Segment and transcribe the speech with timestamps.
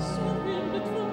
[0.00, 1.07] so in between.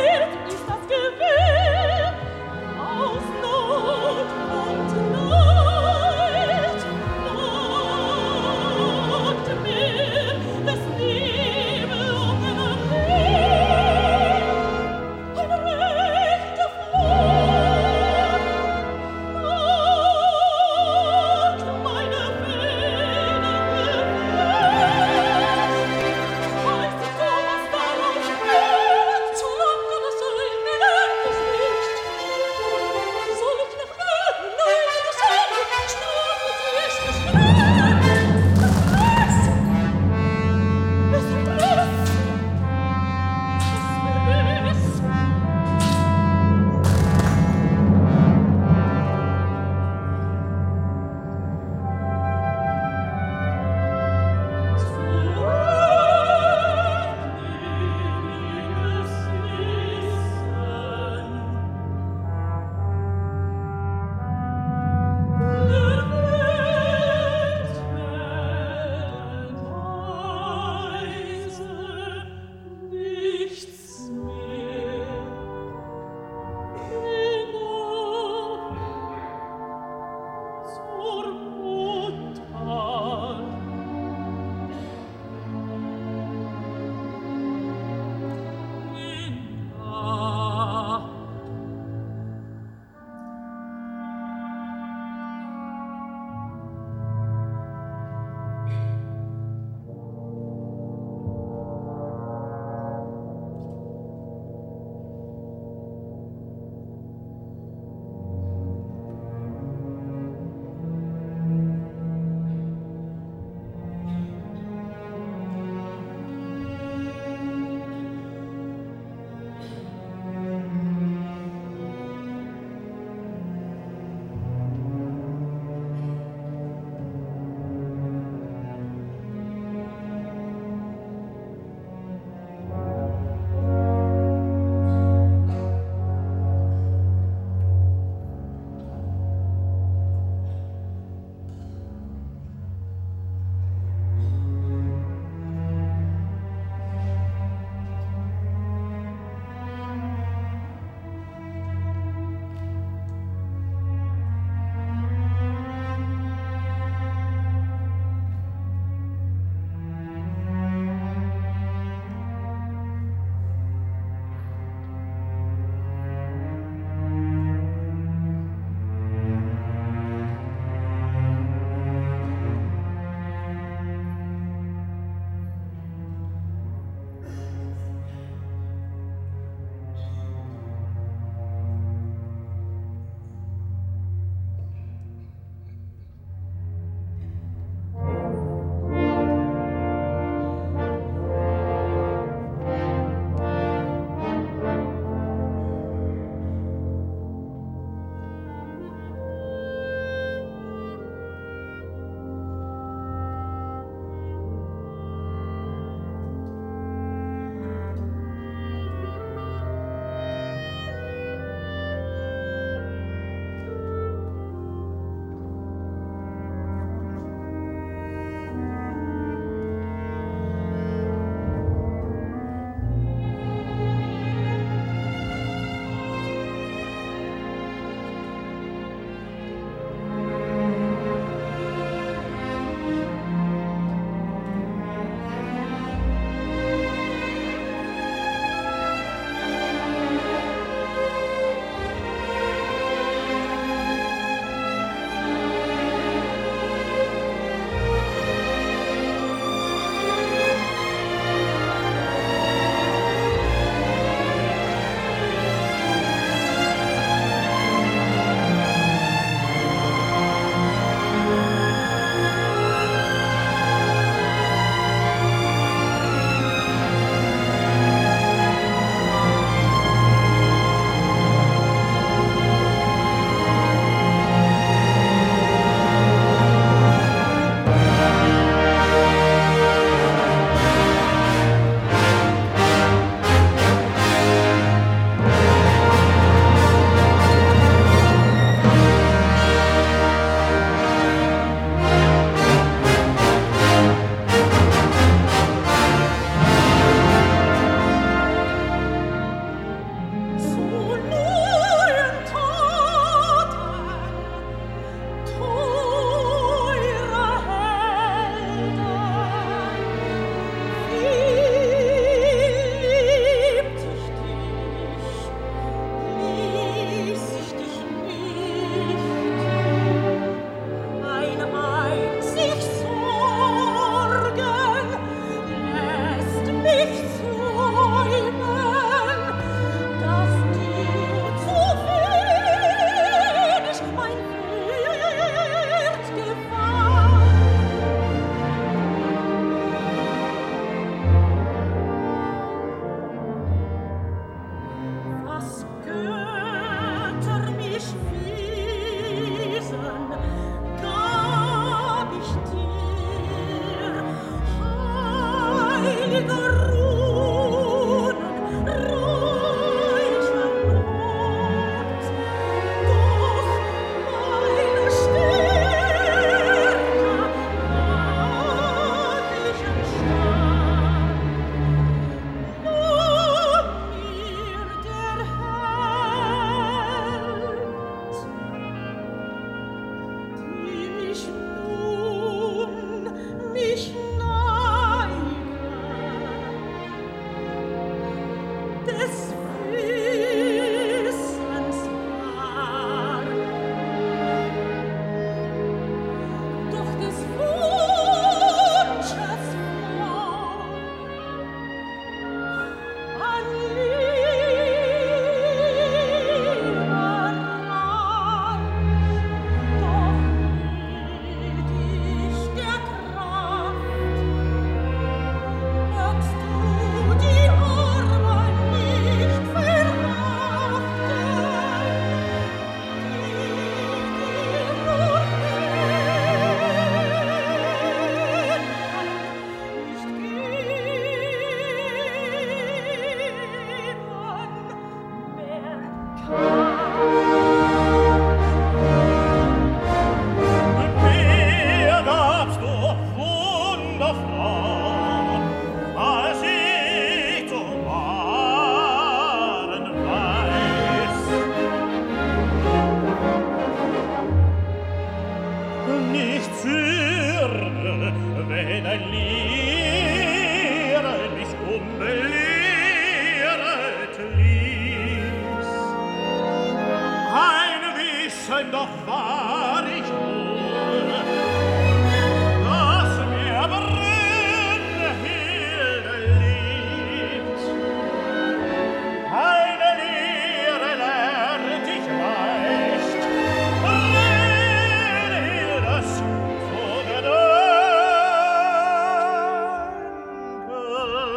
[0.00, 0.39] verliert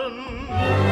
[0.10, 0.83] garden.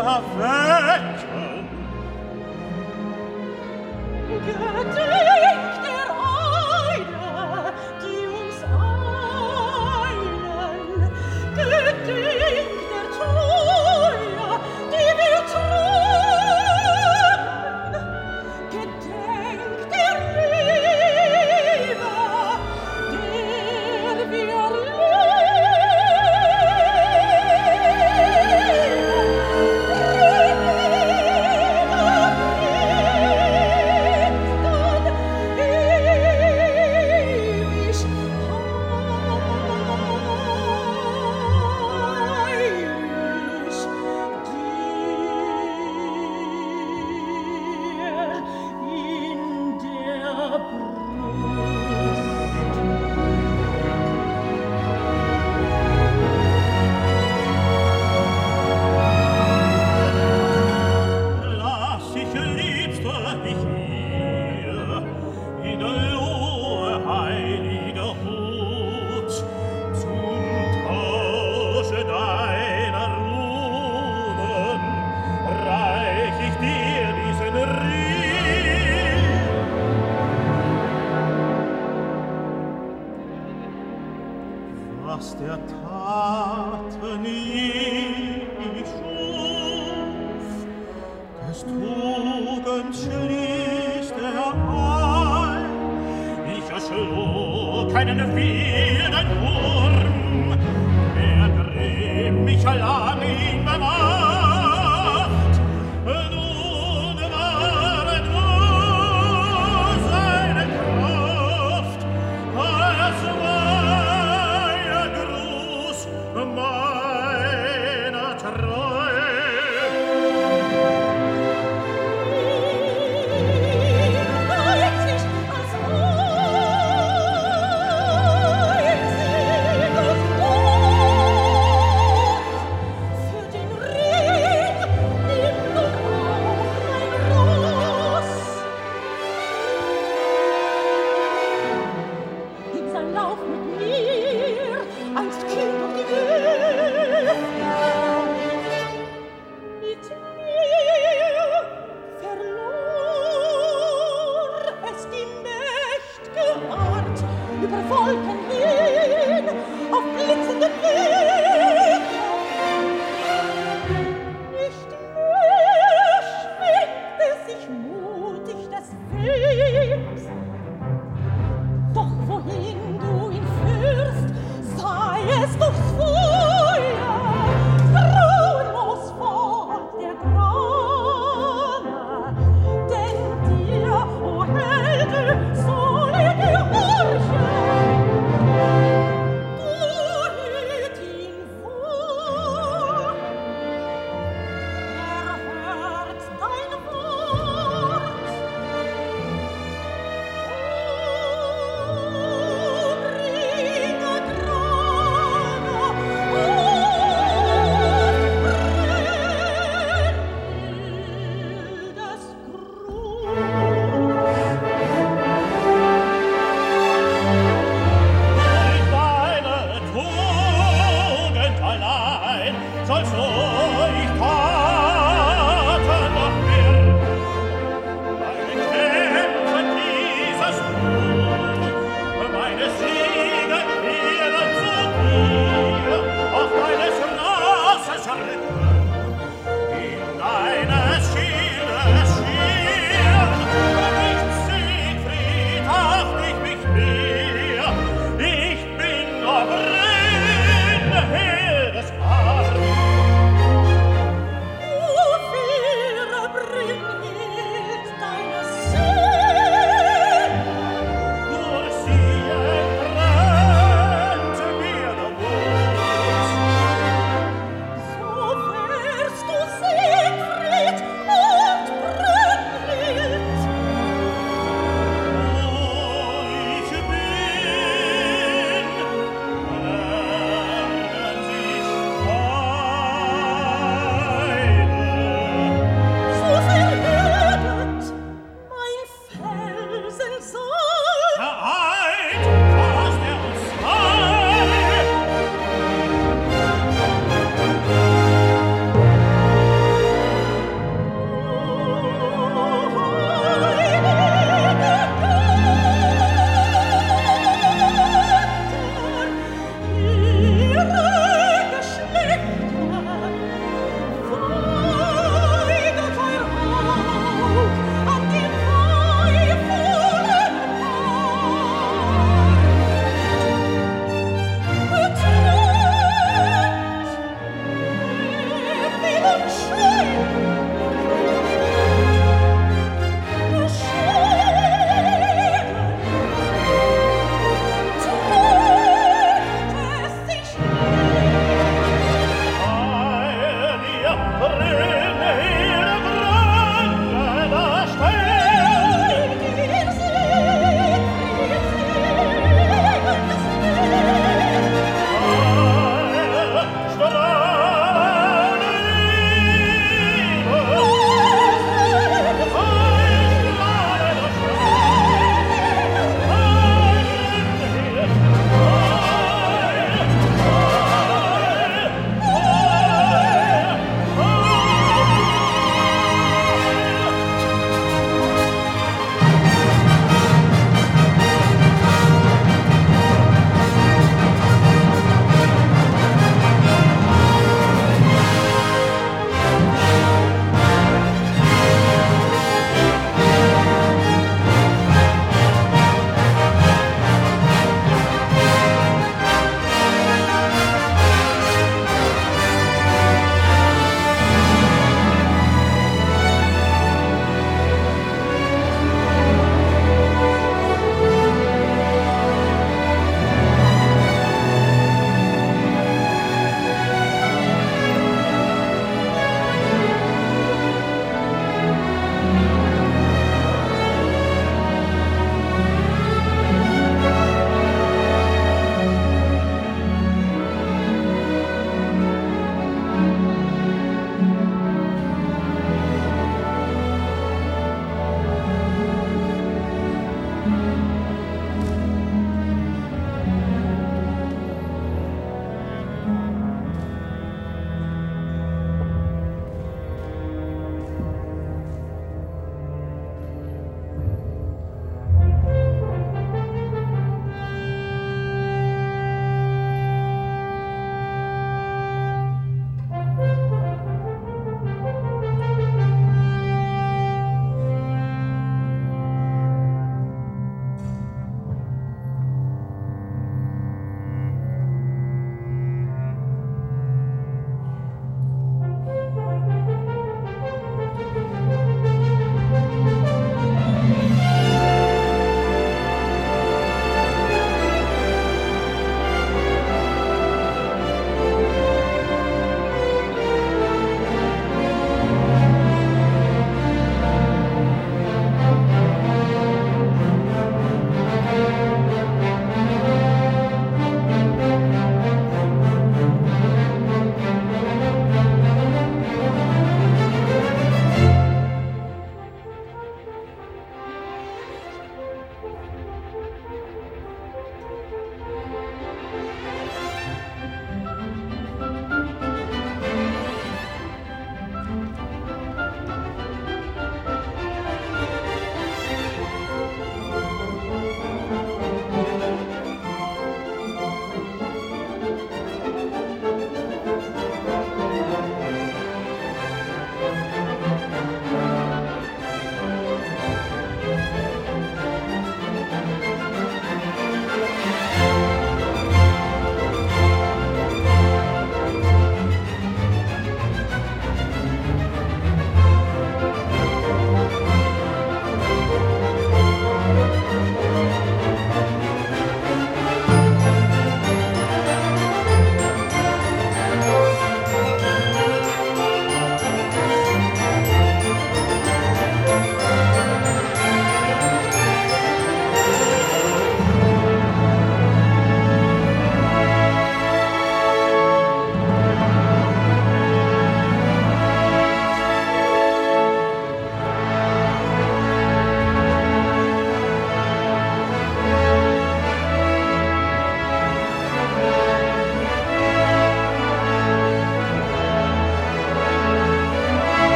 [0.00, 1.68] affection.
[4.28, 5.15] Goethe!